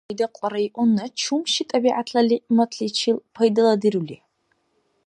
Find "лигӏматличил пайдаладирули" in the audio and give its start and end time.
2.29-4.17